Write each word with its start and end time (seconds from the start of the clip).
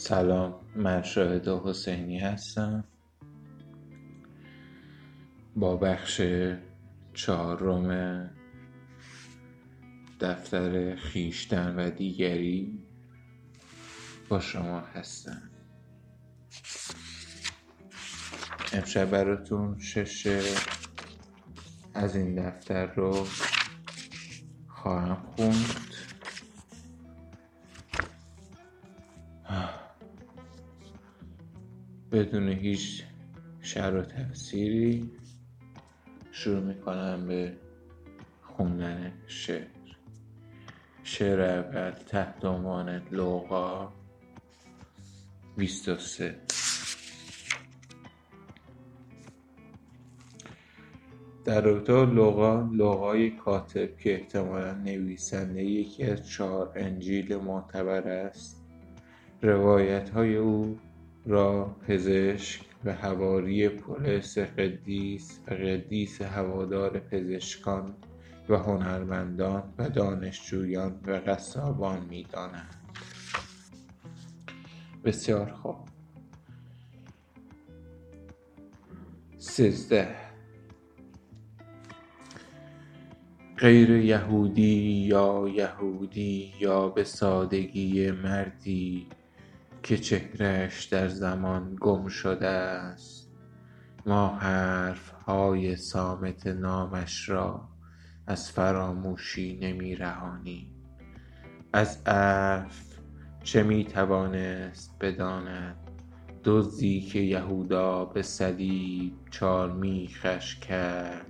سلام 0.00 0.54
من 0.76 1.02
شاهد 1.02 1.48
حسینی 1.48 2.18
هستم. 2.18 2.84
با 5.56 5.76
بخش 5.76 6.22
چهارم 7.14 8.30
دفتر 10.20 10.96
خویشتن 10.96 11.76
و 11.76 11.90
دیگری 11.90 12.78
با 14.28 14.40
شما 14.40 14.80
هستم. 14.80 15.50
امشب 18.72 19.10
براتون 19.10 19.78
شش 19.78 20.26
از 21.94 22.16
این 22.16 22.48
دفتر 22.48 22.86
رو 22.86 23.26
خواهم 24.68 25.22
خوند. 25.36 25.89
بدون 32.12 32.48
هیچ 32.48 33.04
شر 33.60 33.96
و 33.96 34.02
تفسیری 34.02 35.10
شروع 36.32 36.60
می‌کنم 36.60 37.26
به 37.26 37.52
خوندن 38.42 39.12
شعر. 39.26 39.66
شعر 41.02 41.40
اول 41.40 41.90
تحت 41.90 42.44
عنوان 42.44 43.02
لوقا 43.10 43.92
23 45.56 46.36
در 51.44 51.68
ابتدا 51.68 52.04
لوقا 52.04 52.60
لوقای 52.72 53.30
کاتب 53.30 53.96
که 53.96 54.14
احتمالا 54.14 54.74
نویسنده 54.74 55.64
یکی 55.64 56.04
از 56.04 56.28
چهار 56.28 56.72
انجیل 56.76 57.36
معتبر 57.36 58.08
است 58.08 58.64
روایت 59.42 60.10
های 60.10 60.36
او 60.36 60.78
را 61.26 61.76
پزشک 61.88 62.60
و 62.84 62.92
حواری 62.92 63.68
پولس 63.68 64.38
قدیس 64.38 65.40
و 65.48 65.54
قدیس 65.54 66.22
هوادار 66.22 66.98
پزشکان 66.98 67.94
و 68.48 68.56
هنرمندان 68.56 69.74
و 69.78 69.88
دانشجویان 69.88 71.00
و 71.06 71.12
قصابان 71.12 72.06
می‌دانند. 72.10 72.74
بسیار 75.04 75.50
خوب. 75.50 75.76
سیزده. 79.38 80.16
غیر 83.58 83.90
یهودی 83.90 85.06
یا 85.06 85.48
یهودی 85.54 86.52
یا 86.60 86.88
به 86.88 87.04
سادگی 87.04 88.10
مردی 88.10 89.06
که 89.82 89.98
چهرهش 89.98 90.84
در 90.84 91.08
زمان 91.08 91.76
گم 91.80 92.08
شده 92.08 92.48
است. 92.48 93.30
ما 94.06 94.28
حرفهای 94.28 95.76
صامت 95.76 96.46
نامش 96.46 97.28
را 97.28 97.68
از 98.26 98.50
فراموشی 98.50 99.58
نمی 99.62 99.94
رهانیم 99.94 100.80
از 101.72 102.02
عفو 102.06 103.02
چه 103.42 103.62
می 103.62 103.84
توانست 103.84 104.96
بداند؟ 105.00 105.76
دزدی 106.44 107.00
که 107.00 107.18
یهودا 107.18 108.04
به 108.04 108.22
صلیب 108.22 109.12
چارمیخش 109.30 110.58
کرد. 110.58 111.26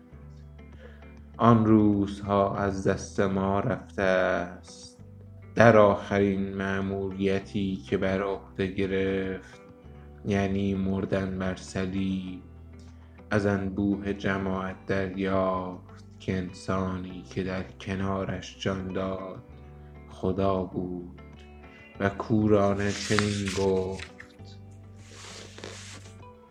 آن 1.37 1.67
روزها 1.67 2.57
از 2.57 2.87
دست 2.87 3.21
ما 3.21 3.61
رفته 3.61 4.03
است. 4.03 4.90
در 5.61 5.77
آخرین 5.77 6.55
مأموریتی 6.55 7.77
که 7.77 7.97
بر 7.97 8.23
عهده 8.23 8.67
گرفت 8.67 9.61
یعنی 10.27 10.75
مردن 10.75 11.39
بر 11.39 11.57
صلیب 11.57 12.43
از 13.31 13.47
انبوه 13.47 14.13
جماعت 14.13 14.87
دریافت 14.87 16.05
که 16.21 16.37
انسانی 16.37 17.23
که 17.35 17.43
در 17.43 17.63
کنارش 17.63 18.57
جان 18.61 18.93
داد 18.93 19.43
خدا 20.11 20.63
بود 20.63 21.21
و 22.01 22.09
کورانه 22.09 22.93
چنین 22.93 23.49
گفت 23.59 24.11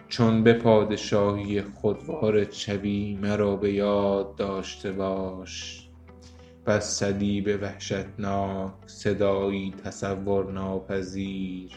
چون 0.10 0.44
به 0.44 0.54
پادشاهی 0.54 1.62
خود 1.62 2.04
وارد 2.04 2.52
شوی 2.52 3.20
مرا 3.22 3.56
به 3.56 3.74
یاد 3.74 4.36
داشته 4.36 4.92
باش. 4.92 5.89
وز 6.70 6.84
صلیب 6.84 7.60
وحشتناک 7.62 8.74
صدایی 8.86 9.74
تصور 9.84 10.52
ناپذیر 10.52 11.72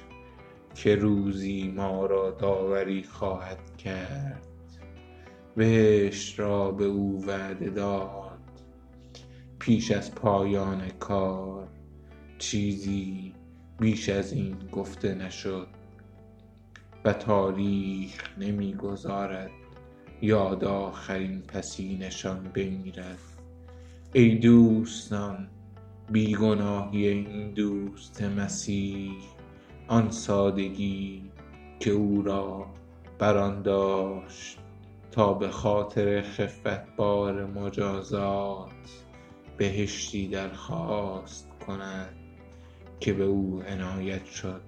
که 0.74 0.96
روزی 0.96 1.72
ما 1.76 2.06
را 2.06 2.30
داوری 2.30 3.02
خواهد 3.02 3.76
کرد. 3.76 4.46
بهشت 5.56 6.38
را 6.38 6.70
به 6.70 6.84
او 6.84 7.24
وعده 7.26 7.70
داد. 7.70 8.38
پیش 9.58 9.90
از 9.90 10.14
پایان 10.14 10.88
کار 10.88 11.68
چیزی 12.38 13.34
بیش 13.80 14.08
از 14.08 14.32
این 14.32 14.56
گفته 14.72 15.14
نشد 15.14 15.68
و 17.04 17.12
تاریخ 17.12 18.38
نمی 18.38 18.74
گذارد 18.74 19.50
یاد 20.22 20.64
آخرین 20.64 21.42
پسینشان 21.42 22.50
بمیرد. 22.54 23.31
ای 24.14 24.34
دوستان 24.34 25.48
بی 26.10 26.34
گناهی 26.34 27.08
این 27.08 27.50
دوست 27.50 28.22
مسیح 28.22 29.12
آن 29.88 30.10
سادگی 30.10 31.22
که 31.80 31.90
او 31.90 32.22
را 32.22 32.66
بر 33.18 33.50
داشت 33.50 34.58
تا 35.10 35.32
به 35.32 35.48
خاطر 35.48 36.22
خفت 36.22 36.96
بار 36.96 37.46
مجازات 37.46 39.04
بهشتی 39.56 40.28
درخواست 40.28 41.48
کند 41.66 42.16
که 43.00 43.12
به 43.12 43.24
او 43.24 43.62
عنایت 43.68 44.24
شد. 44.24 44.62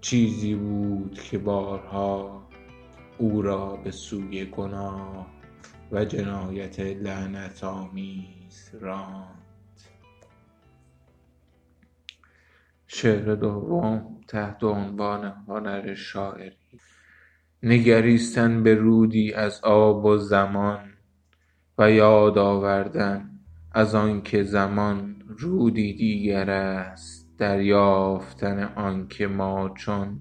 چیزی 0.00 0.54
بود 0.54 1.20
که 1.30 1.38
بارها 1.38 2.42
او 3.18 3.42
را 3.42 3.76
به 3.76 3.90
سوی 3.90 4.44
گناه 4.44 5.33
و 5.92 6.04
جنایت 6.04 6.80
لعنت 6.80 7.64
آمیز 7.64 8.70
راند. 8.80 9.44
شعر 12.86 13.34
دوم 13.34 14.20
تحت 14.28 14.64
عنوان 14.64 15.24
هنر 15.48 15.94
شاعری. 15.94 16.56
نگریستن 17.62 18.62
به 18.62 18.74
رودی 18.74 19.32
از 19.32 19.60
آب 19.64 20.04
و 20.04 20.16
زمان 20.16 20.90
و 21.78 21.90
یاد 21.90 22.38
آوردن 22.38 23.30
از 23.72 23.94
آنکه 23.94 24.42
زمان 24.42 25.22
رودی 25.38 25.94
دیگر 25.94 26.50
است 26.50 27.34
دریافتن 27.38 28.62
آنکه 28.62 29.26
ما 29.26 29.68
چون 29.68 30.20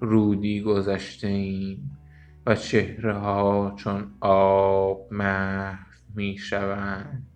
رودی 0.00 0.62
گذشته 0.62 1.28
ایم 1.28 1.98
و 2.46 2.54
چهره 2.54 3.14
ها 3.14 3.74
چون 3.76 4.14
آب 4.20 5.12
محو 5.12 5.84
می 6.14 6.38
شوند. 6.38 7.26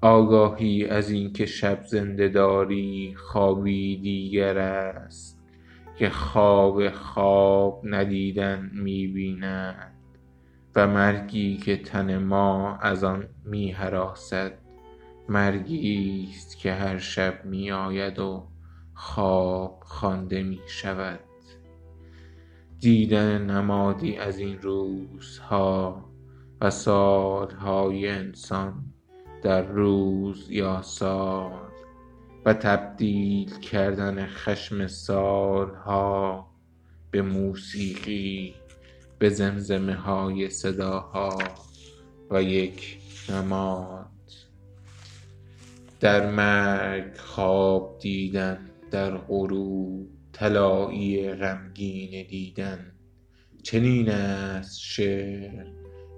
آگاهی 0.00 0.86
از 0.86 1.10
اینکه 1.10 1.46
شب 1.46 1.84
زنده 1.84 2.28
داری 2.28 3.14
خوابی 3.16 3.96
دیگر 3.96 4.58
است 4.58 5.38
که 5.96 6.10
خواب 6.10 6.90
خواب 6.90 7.80
ندیدن 7.84 8.70
می 8.74 9.06
بیند 9.06 9.92
و 10.76 10.86
مرگی 10.86 11.56
که 11.56 11.76
تن 11.76 12.18
ما 12.18 12.76
از 12.76 13.04
آن 13.04 13.28
می 13.44 13.70
هراسد 13.70 14.58
مرگی 15.28 16.28
است 16.30 16.58
که 16.58 16.72
هر 16.72 16.98
شب 16.98 17.44
می 17.44 17.70
آید 17.70 18.18
و 18.18 18.48
خواب 18.94 19.80
خوانده 19.84 20.42
می 20.42 20.60
شود. 20.66 21.20
دیدن 22.80 23.50
نمادی 23.50 24.16
از 24.16 24.38
این 24.38 24.58
روزها 24.58 26.04
و 26.60 26.70
سالهای 26.70 28.08
انسان 28.08 28.84
در 29.42 29.62
روز 29.62 30.50
یا 30.50 30.82
سال 30.82 31.68
و 32.44 32.54
تبدیل 32.54 33.58
کردن 33.58 34.26
خشم 34.26 34.86
سالها 34.86 36.48
به 37.10 37.22
موسیقی 37.22 38.54
به 39.18 39.28
زمزمه 39.28 39.94
های 39.94 40.50
صداها 40.50 41.38
و 42.30 42.42
یک 42.42 42.98
نماد. 43.28 44.06
در 46.00 46.30
مرگ 46.30 47.16
خواب 47.16 47.98
دیدن 48.00 48.70
در 48.90 49.16
غروب 49.16 50.17
طلایی 50.38 51.32
غمگینه 51.32 52.22
دیدن. 52.22 52.92
چنین 53.62 54.10
است 54.10 54.80
شعر 54.80 55.66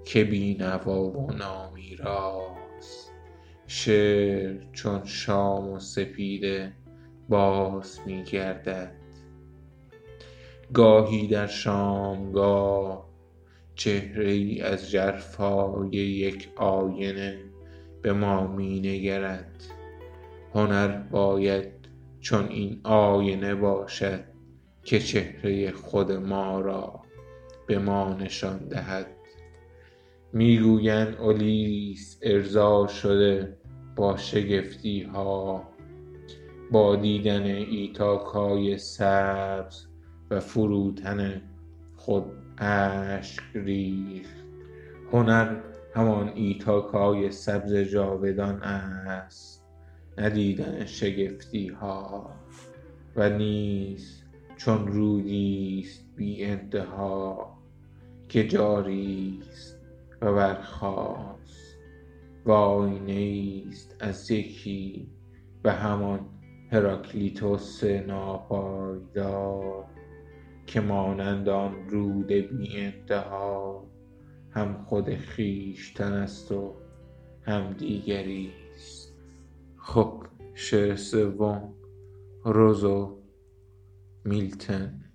که 0.05 0.23
بی 0.23 0.57
نوا 0.59 1.03
و 1.03 1.31
نامیراست 1.31 3.11
شعر 3.67 4.57
چون 4.71 5.05
شام 5.05 5.69
و 5.69 5.79
سپیده 5.79 6.73
باز 7.29 7.99
می 8.05 8.23
گردد. 8.23 8.91
گاهی 10.73 11.27
در 11.27 11.47
شامگاه 11.47 13.09
چهره 13.75 14.31
ای 14.31 14.61
از 14.61 14.89
ژرفای 14.89 15.89
یک 15.91 16.49
آینه 16.55 17.39
به 18.01 18.13
ما 18.13 18.47
می 18.47 18.79
نگرد. 18.79 19.63
هنر 20.53 20.87
باید 20.87 21.80
چون 22.21 22.47
این 22.47 22.81
آینه 22.83 23.55
باشد 23.55 24.23
که 24.83 24.99
چهره 24.99 25.71
خود 25.71 26.11
ما 26.11 26.59
را 26.59 27.01
به 27.67 27.79
ما 27.79 28.13
نشان 28.13 28.57
دهد. 28.57 29.07
می 30.33 30.59
گویند 30.59 31.15
اولیس 31.15 32.19
ارضا 32.21 32.87
شده 32.87 33.57
با 33.95 34.17
شگفتی 34.17 35.03
ها 35.03 35.67
با 36.71 36.95
دیدن 36.95 37.43
ایتاکای 37.43 38.77
سبز 38.77 39.87
و 40.29 40.39
فروتن 40.39 41.41
خود 41.95 42.25
اشک 42.57 43.43
ریخت. 43.53 44.35
هنر 45.11 45.61
همان 45.95 46.31
ایتاکای 46.35 47.31
سبز 47.31 47.73
جاودان 47.75 48.63
است. 48.63 49.60
ندیدن 50.17 50.85
شگفتی 50.85 51.67
ها 51.67 52.29
و 53.15 53.29
نیز 53.29 54.23
چون 54.57 54.87
رودی 54.87 55.83
است 55.85 56.15
بی 56.15 56.45
انتها 56.45 57.57
که 58.29 58.47
جاری 58.47 59.39
است 59.41 59.77
و 60.21 60.33
برخاست. 60.33 61.71
و 62.45 62.51
آینه 62.51 63.63
است 63.69 63.95
از 63.99 64.31
یکی 64.31 65.11
و 65.63 65.71
همان 65.71 66.19
هراکلیتوس 66.71 67.83
ناپایدار 67.83 69.85
که 70.67 70.81
مانند 70.81 71.49
آن 71.49 71.89
رود 71.89 72.27
بی 72.27 72.77
انتها 72.77 73.87
هم 74.51 74.85
خود 74.85 75.15
خویشتن 75.15 76.13
است 76.13 76.51
و 76.51 76.75
هم 77.41 77.73
دیگری 77.73 78.51
خب 79.93 80.23
شعر 80.55 80.95
سوم 80.95 81.73
روزو 82.45 83.21
میلتن. 84.25 85.11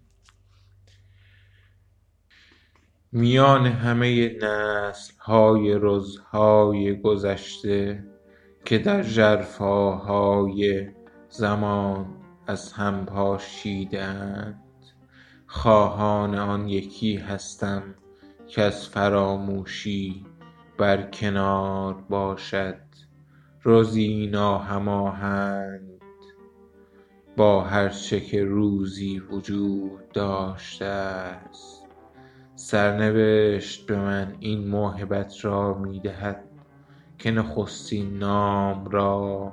میان 3.12 3.66
همه 3.66 4.38
نسل 4.42 5.12
های 5.20 5.78
رزهای 5.80 7.00
گذشته 7.00 8.04
که 8.64 8.78
در 8.78 9.02
ژرفاهای 9.02 10.88
زمان 11.28 12.06
از 12.46 12.72
هم 12.72 13.06
پاشیده 13.06 14.02
اند 14.02 14.62
خواهان 15.46 16.34
آن 16.34 16.68
یکی 16.68 17.16
هستم 17.16 17.94
کز 18.48 18.88
فراموشی 18.88 20.26
برکنار 20.78 21.94
باشد. 21.94 22.85
رزی 23.68 24.26
ناهماهنگ 24.26 25.80
با 27.36 27.64
هر 27.64 27.88
چه 27.88 28.20
که 28.20 28.44
روزی 28.44 29.18
وجود 29.18 30.12
داشته 30.12 30.84
است 30.84 31.86
سرنوشت 32.54 33.86
به 33.86 33.96
من 33.96 34.36
این 34.40 34.68
موهبت 34.68 35.44
را 35.44 35.78
می 35.78 36.00
دهد 36.00 36.44
که 37.18 37.30
نخستین 37.30 38.18
نام 38.18 38.84
را 38.84 39.52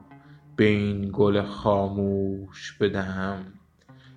به 0.55 0.65
این 0.65 1.09
گل 1.13 1.41
خاموش 1.41 2.77
بدهم. 2.81 3.45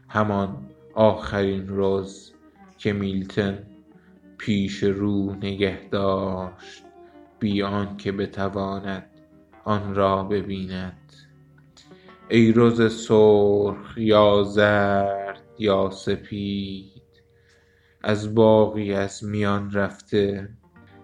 همان 0.08 0.70
آخرین 0.94 1.64
رز 1.69 2.31
که 2.78 2.92
میلتن 2.92 3.66
پیش 4.38 4.82
رو 4.82 5.34
نگه 5.34 5.88
داشت 5.90 6.84
بی 7.38 7.62
آنکه 7.62 8.12
بتواند 8.12 9.15
آن 9.66 9.94
را 9.94 10.22
ببیند. 10.22 11.12
ای 12.28 12.52
رز 12.56 12.92
سرخ 12.92 13.98
یا 13.98 14.42
زرد 14.42 15.42
یا 15.58 15.90
سپید 15.90 17.02
از 18.02 18.34
باغی 18.34 18.92
از 18.92 19.24
میان 19.24 19.72
رفته 19.72 20.48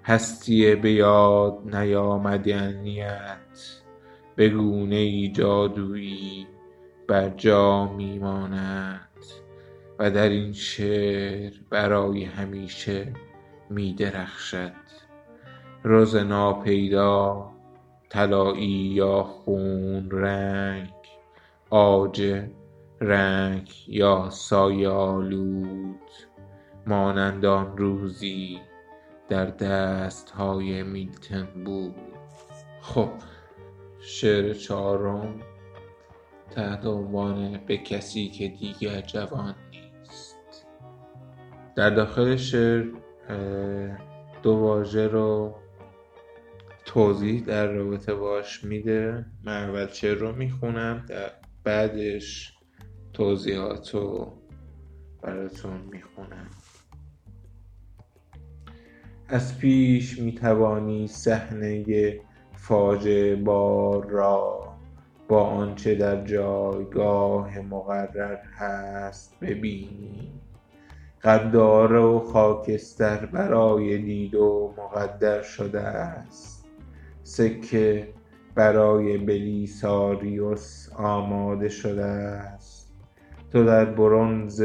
هستی 0.05 0.75
به 0.75 0.93
یاد 0.93 1.77
نیامدنیت 1.77 3.39
به 4.37 4.49
گونه 4.49 4.97
ای 4.97 5.33
جادویی 5.33 6.47
بر 7.09 7.29
جا 7.29 7.93
می 7.93 8.19
ماند 8.19 9.09
و 9.99 10.11
در 10.11 10.29
این 10.29 10.53
شعر 10.53 11.53
برای 11.71 12.25
همیشه 12.25 13.13
می 13.71 13.95
درخشد. 13.95 14.73
رز 15.85 16.17
ناپیدا 16.17 17.53
طلایی 18.13 18.69
یا 18.69 19.23
خون 19.23 20.11
رنگ 20.11 20.93
عاجه 21.71 22.51
رنگ 23.01 23.71
یا 23.89 24.31
سایه 24.31 24.89
آلود 24.89 26.11
مانند 26.87 27.45
آن 27.45 27.77
روزی 27.77 28.61
در 29.29 29.47
دست 29.47 30.31
های 30.31 30.83
میلتن 30.83 31.49
بود. 31.65 31.95
خب 32.81 33.09
شعر 34.01 34.53
چهارم 34.53 35.41
تحت 36.51 36.87
عنوان 36.87 37.61
به 37.67 37.77
کسی 37.77 38.29
که 38.29 38.49
دیگر 38.49 39.01
جوان 39.01 39.55
نیست 39.71 40.67
در 41.77 41.91
داخل 41.91 42.37
شعر 42.37 42.85
دو 44.43 44.57
واژه 44.57 45.09
رو 45.09 45.62
توضیح 46.85 47.45
در 47.45 47.67
رابطه 47.67 48.15
باش 48.15 48.65
میده. 48.65 49.25
من 49.45 49.69
اول 49.69 49.87
شعر 49.87 50.15
رو 50.15 50.33
می‌خونم 50.33 51.05
در 51.09 51.31
بعدش 51.65 52.53
توضیحات 53.13 53.95
رو 53.95 54.33
براتون 55.23 55.81
می‌خونم. 55.93 56.51
از 59.29 59.59
پیش 59.59 60.19
می‌توانی 60.19 61.07
صحنه 61.07 62.21
فاجعه 62.53 63.37
بار 63.37 64.07
را 64.07 64.73
با 65.29 65.43
آنچه 65.43 65.95
در 65.95 66.25
جایگاه 66.25 67.59
مقرر 67.59 68.39
هست 68.57 69.41
ببینی. 69.41 70.33
غدار 71.23 71.93
و 71.93 72.21
خاکستر 72.21 73.27
برای 73.27 73.99
دیدو 73.99 74.75
مقدر 74.79 75.43
شده 75.43 75.81
است. 75.81 76.62
سکه 77.25 78.09
برای 78.55 79.19
بلیساریوس 79.19 80.89
آماده 80.97 81.69
شده 81.69 82.05
است. 82.05 82.93
تو 83.53 83.65
در 83.65 83.85
برنز 83.85 84.65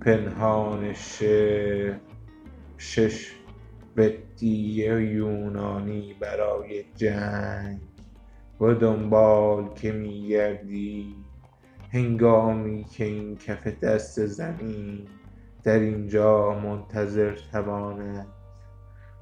پنهان 0.00 0.92
شش 2.78 3.32
بطی 3.96 4.46
یونانی 5.12 6.14
برای 6.20 6.84
جنگ. 6.96 7.80
و 8.60 8.74
دنبال 8.74 9.68
که 9.74 9.92
می 9.92 10.28
گردی 10.28 11.14
هنگامی 11.92 12.84
که 12.84 13.04
این 13.04 13.36
کف 13.36 13.66
دست 13.66 14.26
زمین 14.26 15.06
در 15.64 15.78
اینجا 15.78 16.60
منتظر 16.60 17.34
تواند. 17.52 18.26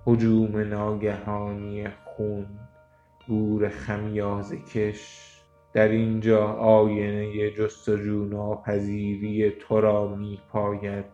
هجوم 0.07 0.57
ناگهانی 0.57 1.87
خون 2.19 2.47
گور 3.29 3.69
خمیازه 3.69 4.57
کش. 4.57 5.35
در 5.73 5.89
اینجا 5.89 6.47
آینه 6.53 7.51
جستجو 7.51 8.25
ناپذیری 8.25 9.51
تو 9.51 9.81
را 9.81 10.15
می 10.15 10.39
پاید 10.53 11.05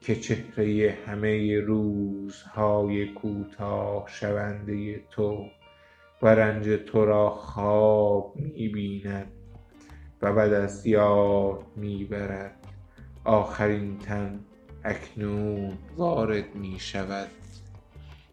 که 0.00 0.16
چهره 0.16 0.98
همه 1.06 1.60
روزهای 1.60 3.06
کوتاه 3.06 4.04
شونده 4.08 5.00
تو 5.10 5.44
و 6.22 6.28
رنج 6.28 6.68
تو 6.86 7.04
را 7.04 7.30
خواب 7.30 8.36
می 8.36 8.68
بیند 8.68 9.32
و 10.22 10.32
به 10.32 10.48
دست 10.48 10.86
یاد 10.86 11.66
می 11.76 12.04
برد 12.04 12.56
آخرین 13.24 13.98
تن 13.98 14.40
اکنون 14.84 15.72
وارد 15.96 16.54
می 16.54 16.76
شود 16.78 17.28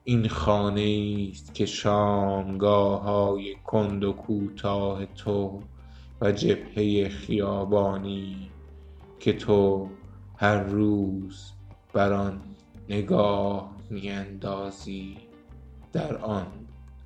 این 0.09 0.27
خانه 0.27 1.27
است 1.31 1.53
که 1.53 1.65
شامگاه 1.65 3.01
های 3.01 3.55
کند 3.65 4.03
و 4.03 4.13
کوتاه 4.13 5.05
تو 5.05 5.61
و 6.21 6.31
جبهه 6.31 7.09
خیابانی 7.09 8.51
که 9.19 9.33
تو 9.33 9.89
هر 10.37 10.63
روز 10.63 11.51
بر 11.93 12.13
آن 12.13 12.41
نگاه 12.89 13.75
می 13.89 14.09
اندازی 14.09 15.17
در 15.93 16.17
آن 16.17 16.47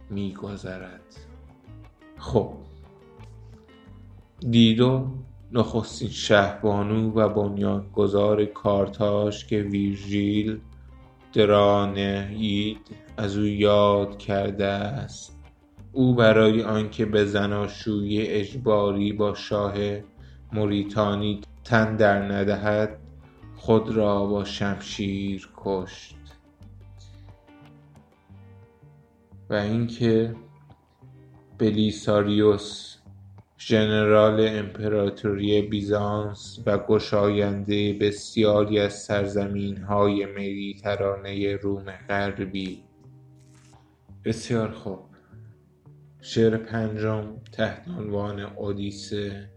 می 0.10 0.34
گذرد 0.34 1.15
خب 2.17 2.53
دیدو 4.50 5.08
نخستین 5.51 6.10
شهبانو 6.10 7.12
و 7.12 7.29
بنیانگذار 7.29 8.46
کارتاژ 8.46 9.46
که 9.46 9.62
ویرژیل 9.62 10.60
درانئید 11.33 12.77
از 13.17 13.38
او 13.38 13.45
یاد 13.45 14.17
کرده 14.17 14.65
است. 14.65 15.38
او 15.91 16.15
برای 16.15 16.63
آنکه 16.63 17.05
به 17.05 17.25
زناشویی 17.25 18.21
اجباری 18.21 19.13
با 19.13 19.33
شاه 19.33 19.73
موریتانی 20.53 21.41
تن 21.63 21.95
در 21.95 22.31
ندهد 22.31 23.00
خود 23.55 23.89
را 23.89 24.25
با 24.25 24.43
شمشیر 24.43 25.50
کشت. 25.57 26.15
و 29.50 29.53
اینکه 29.53 30.35
بلیساریوس 31.57 32.97
ژنرال 33.68 34.48
امپراتوری 34.48 35.62
بیزانس 35.62 36.60
و 36.65 36.77
گشاینده 36.77 37.94
بسیاری 37.94 38.80
از 38.80 38.94
سرزمینهای 38.94 40.25
مدیترانه 40.25 41.56
روم 41.56 41.91
غربی. 41.91 42.84
بسیار 44.25 44.72
خوب. 44.72 45.00
شعر 46.22 46.58
پنجم 46.58 47.38
تحت 47.51 47.88
عنوان 47.88 48.39
اودیسه 48.39 49.50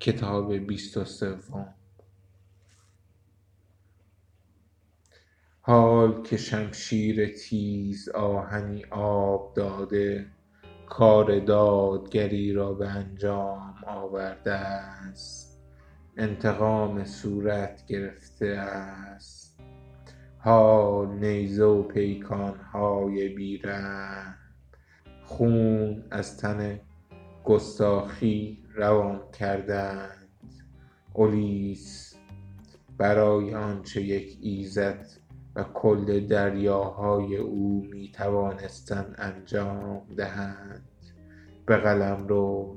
کتاب 0.00 0.54
بیست 0.54 0.96
و 0.96 1.04
سوم. 1.04 1.74
حال 5.60 6.22
که 6.22 6.36
شمشیر 6.36 7.26
تیز 7.26 8.08
آهنی 8.08 8.84
آب 8.90 9.54
داده 9.54 10.37
کار 10.88 11.38
دادگری 11.38 12.52
را 12.52 12.72
به 12.72 12.88
انجام 12.88 13.74
آورده 13.86 14.52
است. 14.52 15.60
انتقام 16.16 17.04
صورت 17.04 17.86
گرفته 17.86 18.46
است. 18.46 19.60
حال 20.38 21.08
نیزه 21.08 21.64
و 21.64 21.82
پیکانهای 21.82 23.28
بی 23.28 23.58
رحم 23.58 24.34
خون 25.24 26.04
از 26.10 26.36
تن 26.36 26.80
گستاخی 27.44 28.64
روان 28.74 29.20
کردند. 29.38 30.28
اولیس 31.12 32.14
برای 32.98 33.54
آنچه 33.54 34.02
یک 34.02 34.38
ایزد 34.42 35.06
کل 35.62 36.26
دریاهای 36.26 37.36
او 37.36 37.86
می 37.90 38.12
توانستند 38.12 39.14
انجام 39.18 40.02
دهند. 40.16 40.88
به 41.66 41.76
قلمرو 41.76 42.76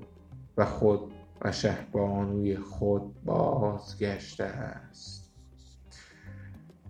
و 0.58 0.66
خود 0.66 1.12
و 1.42 1.52
شهبانوی 1.52 2.58
خود 2.58 3.24
بازگشته 3.26 4.44
است. 4.44 5.32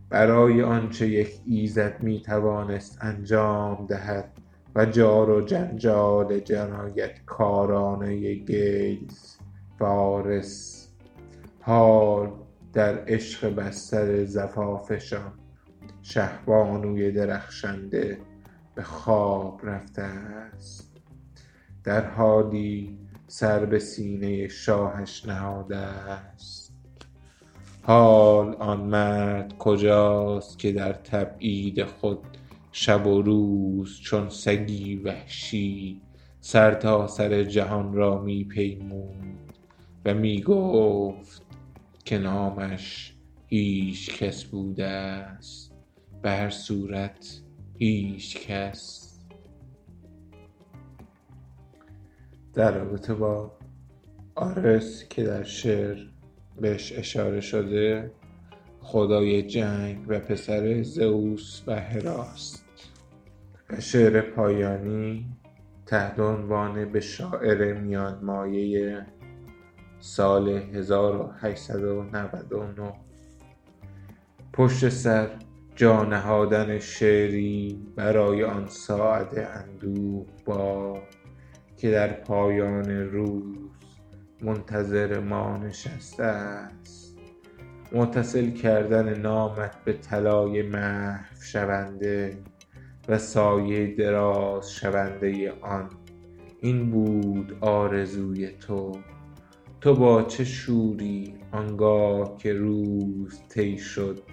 برای 0.09 0.61
آنچه 0.61 1.07
یک 1.07 1.41
ایزد 1.45 2.03
می 2.03 2.21
توانست 2.21 2.97
انجام 3.01 3.85
دهد 3.85 4.31
و 4.75 4.85
جار 4.85 5.29
و 5.29 5.41
جنجال 5.41 6.39
جنایتکارانه 6.39 8.33
گیلز 8.33 9.35
فارس 9.79 10.87
حال 11.61 12.31
در 12.73 13.03
عشق 13.07 13.55
بستر 13.55 14.25
زفافشان 14.25 15.33
شهبانوی 16.03 17.11
درخشنده 17.11 18.17
به 18.75 18.83
خواب 18.83 19.59
رفته 19.63 20.01
است. 20.01 20.91
در 21.83 22.05
حالی 22.05 22.97
سر 23.27 23.65
به 23.65 23.79
سینه 23.79 24.47
شاهش 24.47 25.25
نهاده 25.25 25.77
است. 25.77 26.73
حال 27.83 28.55
آن 28.55 28.79
مرد 28.79 29.57
کجاست 29.57 30.59
که 30.59 30.71
در 30.71 30.93
تبعید 30.93 31.83
خود 31.83 32.19
شب 32.71 33.07
و 33.07 33.21
روز 33.21 33.99
چون 33.99 34.29
سگی 34.29 34.95
وحشی 34.95 36.01
سرتاسر 36.41 37.43
جهان 37.43 37.93
را 37.93 38.21
می 38.21 38.43
پیمود 38.43 39.53
و 40.05 40.13
می 40.13 40.41
گفت 40.41 41.41
که 42.05 42.17
نامش 42.17 43.13
هیچکس 43.47 44.43
بوده 44.43 44.87
است. 44.87 45.70
به 46.21 46.31
هر 46.31 46.49
صورت 46.49 47.41
هیچکس 47.77 49.07
در 52.53 52.71
رابطه 52.71 53.13
با 53.13 53.51
آرس 54.35 55.03
که 55.09 55.23
در 55.23 55.43
شعر 55.43 55.97
بهش 56.61 56.93
اشاره 56.97 57.41
شده 57.41 58.11
خدای 58.79 59.43
جنگ 59.43 60.05
و 60.07 60.19
پسر 60.19 60.81
زئوس 60.81 61.63
و 61.67 61.75
هراست. 61.75 62.65
و 63.69 63.79
شعر 63.79 64.21
پایانی 64.21 65.25
تحت 65.85 66.19
عنوان 66.19 66.91
به 66.91 66.99
شاعر 66.99 67.73
میانمایه 67.73 69.05
سال 69.99 70.49
1899 70.49 72.93
پشت 74.53 74.89
سر 74.89 75.29
جا 75.75 76.03
نهادن 76.03 76.79
شعری 76.79 77.81
برای 77.95 78.43
آن 78.43 78.67
ساعد 78.67 79.39
اندوه 79.39 80.25
بار 80.45 81.01
که 81.77 81.91
در 81.91 82.13
پایان 82.13 82.89
روز 82.89 83.57
منتظر 84.41 85.19
ما 85.19 85.57
نشسته 85.57 86.23
است. 86.23 87.17
متصل 87.91 88.49
کردن 88.49 89.19
نامت 89.19 89.83
به 89.85 89.93
طلای 89.93 90.61
محو 90.61 91.41
شونده 91.43 92.37
و 93.07 93.17
سایه 93.17 93.95
دراز 93.95 94.71
شونده 94.71 95.53
آن. 95.61 95.89
این 96.59 96.91
بود 96.91 97.57
آرزوی 97.61 98.47
تو. 98.47 98.91
تو 99.81 99.95
با 99.95 100.23
چه 100.23 100.43
شوری 100.43 101.33
آنگاه 101.51 102.37
که 102.37 102.53
روز 102.53 103.41
طی 103.49 103.77
شد 103.77 104.23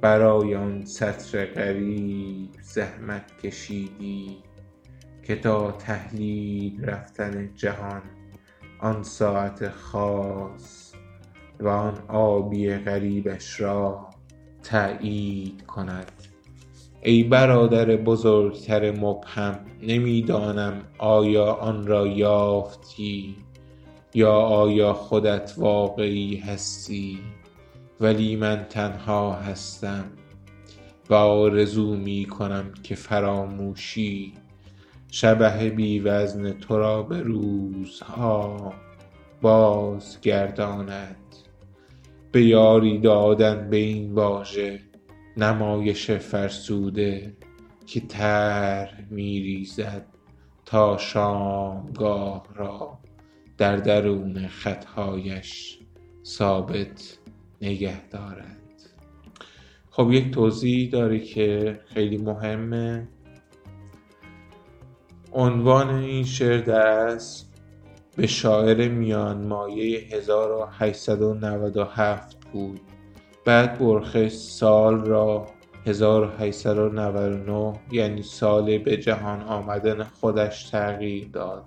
برای 0.00 0.54
آن 0.54 0.84
سطر 0.84 1.46
غریب 1.46 2.48
زحمت 2.62 3.38
کشیدی 3.42 4.36
که 5.22 5.36
تا 5.36 5.72
تحلیل 5.72 6.84
رفتن 6.84 7.50
جهان 7.54 8.02
آن 8.80 9.02
ساعت 9.02 9.68
خاص 9.68 10.92
و 11.60 11.68
آن 11.68 11.98
آبی 12.08 12.74
غریبش 12.74 13.60
را 13.60 14.10
تأیید 14.62 15.66
کند. 15.66 16.12
ای 17.02 17.22
برادر 17.22 17.96
بزرگتر 17.96 18.90
مبهم 18.90 19.58
نمی 19.82 20.22
دانم 20.22 20.82
آیا 20.98 21.52
آن 21.52 21.86
را 21.86 22.06
یافتی 22.06 23.36
یا 24.14 24.32
آیا 24.32 24.92
خودت 24.92 25.54
واقعی 25.56 26.36
هستی؟ 26.36 27.18
ولی 28.00 28.36
من 28.36 28.66
تنها 28.70 29.32
هستم. 29.32 30.04
و 31.10 31.14
آرزو 31.14 31.96
می 31.96 32.24
کنم 32.24 32.72
که 32.82 32.94
فراموشی 32.94 34.34
شبح 35.10 35.68
بی 35.68 36.00
وزن 36.00 36.52
تو 36.52 36.78
را 36.78 37.02
به 37.02 37.20
روزها 37.20 38.72
بازگرداند. 39.42 41.16
به 42.32 42.44
یاری 42.44 42.98
دادن 42.98 43.70
به 43.70 43.76
این 43.76 44.12
واژه 44.12 44.80
نمایش 45.36 46.10
فرسوده 46.10 47.36
که 47.86 48.00
طرح 48.00 49.04
می 49.10 49.40
ریزد 49.40 50.06
تا 50.66 50.96
شامگاه 50.96 52.46
را 52.54 52.98
در 53.58 53.76
درون 53.76 54.48
خطهایش 54.48 55.78
ثابت 56.24 57.19
نگه 57.60 58.08
دارد 58.08 58.60
خب 59.90 60.12
یک 60.12 60.30
توضیح 60.30 60.90
داره 60.90 61.18
که 61.18 61.80
خیلی 61.86 62.16
مهمه. 62.16 63.08
عنوان 65.32 65.90
این 65.90 66.24
شعر 66.24 66.60
دست 66.60 67.52
به 68.16 68.26
شاعر 68.26 68.88
میانمایه 68.88 69.98
1897 69.98 72.36
بود. 72.52 72.80
بعد 73.44 73.78
برخش 73.78 74.32
سال 74.32 75.04
را 75.04 75.46
1899 75.86 77.72
یعنی 77.92 78.22
سال 78.22 78.78
به 78.78 78.96
جهان 78.96 79.40
آمدن 79.40 80.02
خودش 80.02 80.70
تغییر 80.70 81.28
داد. 81.28 81.64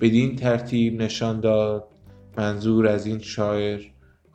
بدین 0.00 0.36
ترتیب 0.36 1.02
نشان 1.02 1.40
داد 1.40 1.88
منظور 2.36 2.88
از 2.88 3.06
این 3.06 3.18
شاعر 3.18 3.80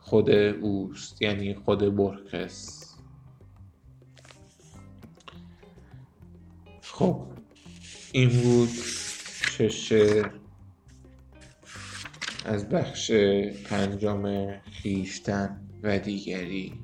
خود 0.06 0.30
اوست 0.30 1.22
یعنی 1.22 1.54
خود 1.54 1.96
برخس. 1.96 2.86
خب 6.82 7.26
این 8.12 8.28
بود 8.28 8.68
شعر 9.68 10.30
از 12.44 12.68
بخش 12.68 13.10
پنجم 13.64 14.52
خویشتن 14.60 15.60
و 15.82 15.98
دیگری. 15.98 16.74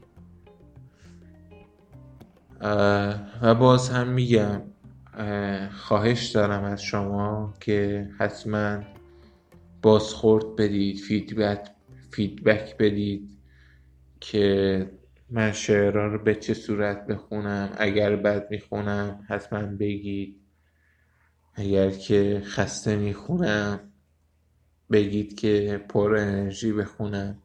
و 3.42 3.54
باز 3.54 3.90
هم 3.90 4.08
میگم 4.08 4.62
خواهش 5.72 6.26
دارم 6.26 6.64
از 6.64 6.82
شما 6.82 7.54
که 7.60 8.08
حتما 8.18 8.78
بازخورد 9.82 10.56
بدید 10.56 10.96
feedback, 10.96 11.71
feedback 12.12 12.76
بدید 12.76 13.30
که 14.20 14.90
من 15.30 15.52
شعرها 15.52 16.06
رو 16.06 16.18
به 16.18 16.34
چه 16.34 16.54
صورت 16.54 17.06
بخونم 17.06 17.74
اگر 17.78 18.16
بد 18.16 18.50
می‌خونم 18.50 19.24
حتما 19.28 19.62
بگید. 19.62 20.36
اگر 21.54 21.90
که 21.90 22.42
خسته 22.44 22.96
می‌خونم 22.96 23.92
بگید 24.92 25.40
که 25.40 25.84
پر 25.88 26.16
انرژی 26.16 26.72
بخونم. 26.72 27.42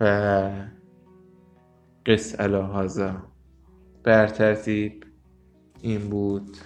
و 0.00 0.50
قص 2.06 2.40
الهازا. 2.40 3.32
بر 4.02 4.26
ترتیب 4.26 5.04
این 5.82 6.10
بود 6.10 6.56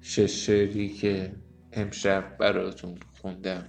شش 0.00 0.46
شعری 0.46 0.88
که 0.88 1.34
امشب 1.72 2.36
براتون 2.38 2.98
خوندم. 3.20 3.64